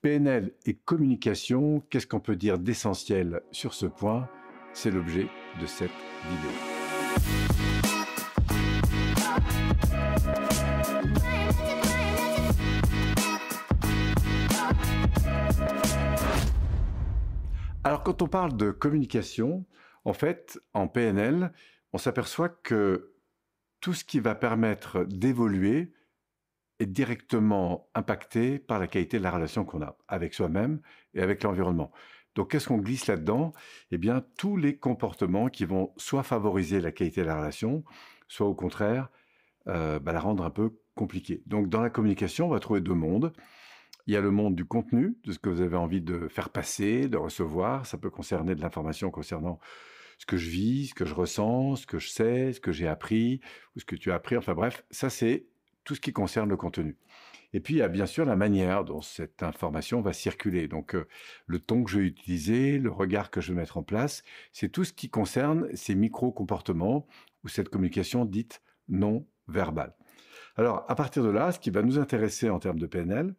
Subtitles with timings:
[0.00, 4.28] PNL et communication, qu'est-ce qu'on peut dire d'essentiel sur ce point?
[4.72, 5.26] C'est l'objet
[5.60, 5.90] de cette
[6.28, 6.50] vidéo.
[17.82, 19.64] Alors quand on parle de communication,
[20.04, 21.52] en fait, en PNL,
[21.92, 23.14] on s'aperçoit que
[23.80, 25.92] tout ce qui va permettre d'évoluer,
[26.78, 30.80] est directement impacté par la qualité de la relation qu'on a avec soi-même
[31.14, 31.90] et avec l'environnement.
[32.34, 33.52] Donc, qu'est-ce qu'on glisse là-dedans?
[33.90, 37.84] Eh bien, tous les comportements qui vont soit favoriser la qualité de la relation,
[38.28, 39.10] soit au contraire
[39.66, 41.42] euh, bah, la rendre un peu compliquée.
[41.46, 43.32] Donc, dans la communication, on va trouver deux mondes.
[44.06, 46.50] Il y a le monde du contenu, de ce que vous avez envie de faire
[46.50, 47.86] passer, de recevoir.
[47.86, 49.58] Ça peut concerner de l'information concernant
[50.18, 52.88] ce que je vis, ce que je ressens, ce que je sais, ce que j'ai
[52.88, 53.40] appris,
[53.74, 54.36] ou ce que tu as appris.
[54.36, 55.46] Enfin bref, ça c'est
[55.88, 56.98] tout ce qui concerne le contenu.
[57.54, 60.68] Et puis, il y a bien sûr la manière dont cette information va circuler.
[60.68, 61.08] Donc, euh,
[61.46, 64.22] le ton que je vais utiliser, le regard que je vais mettre en place,
[64.52, 67.06] c'est tout ce qui concerne ces micro-comportements
[67.42, 69.94] ou cette communication dite non verbale.
[70.56, 73.34] Alors, à partir de là, ce qui va nous intéresser en termes de PNL,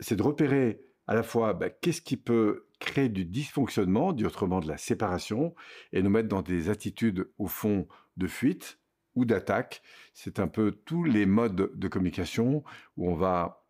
[0.00, 4.58] c'est de repérer à la fois bah, qu'est-ce qui peut créer du dysfonctionnement, dit autrement
[4.58, 5.54] de la séparation,
[5.92, 7.86] et nous mettre dans des attitudes, au fond,
[8.16, 8.80] de fuite,
[9.14, 9.82] ou d'attaque.
[10.14, 12.64] C'est un peu tous les modes de communication
[12.96, 13.66] où on va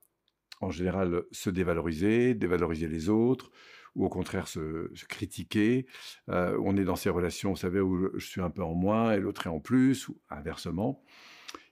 [0.61, 3.51] en général se dévaloriser, dévaloriser les autres,
[3.95, 5.87] ou au contraire se, critiquer.
[6.29, 9.13] Euh, on est dans ces relations, vous savez, où je suis un peu en moins
[9.13, 11.03] et l'autre est en plus, ou inversement.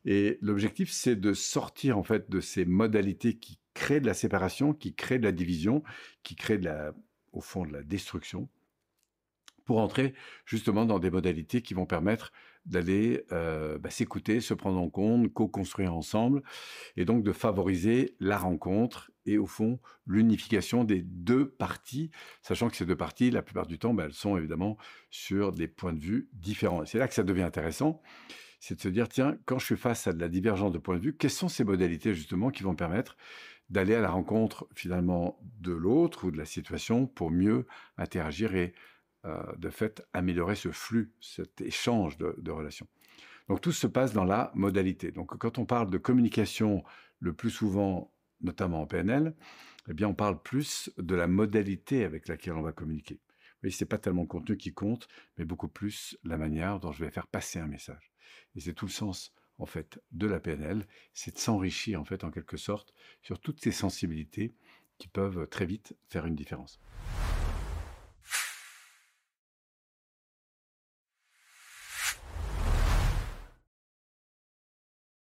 [0.04, 4.72] Et l'objectif, c'est de sortir en fait de ces modalités qui créent de la séparation,
[4.72, 5.82] qui créent de la division,
[6.22, 6.60] qui créent
[7.32, 8.48] au fond de la destruction,
[9.70, 10.14] pour entrer
[10.46, 12.32] justement dans des modalités qui vont permettre
[12.66, 16.42] d'aller euh, bah, s'écouter, se prendre en compte, co-construire ensemble,
[16.96, 22.10] et donc de favoriser la rencontre et au fond l'unification des deux parties,
[22.42, 24.76] sachant que ces deux parties, la plupart du temps, bah, elles sont évidemment
[25.08, 26.84] sur des points de vue différents.
[26.84, 28.02] c'est là que ça devient intéressant,
[28.59, 30.97] c'est de se dire, tiens, quand je suis face à de la divergence de points
[30.97, 33.16] de vue, quelles sont ces modalités justement qui vont permettre
[33.69, 37.66] d'aller à la rencontre finalement de l'autre ou de la situation pour mieux
[37.97, 38.75] interagir et
[39.25, 42.88] de fait améliorer ce flux, cet échange de, relations.
[43.48, 45.10] Donc tout se passe dans la modalité.
[45.12, 46.84] Donc quand on parle de communication
[47.19, 49.34] le plus souvent, notamment en PNL,
[49.88, 53.20] eh bien on parle plus de la modalité avec laquelle on va communiquer.
[53.62, 57.04] Oui, c'est pas tellement le contenu qui compte, mais beaucoup plus la manière dont je
[57.04, 58.12] vais faire passer un message.
[58.54, 62.25] Et c'est tout le sens en fait de la PNL, c'est de s'enrichir en fait
[62.25, 64.54] en quelque sorte sur toutes ces sensibilités
[64.97, 66.80] qui peuvent très vite faire une différence.